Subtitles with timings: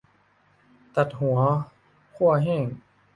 [0.95, 1.39] ตัดหัว
[2.15, 2.63] คั่วแห้ง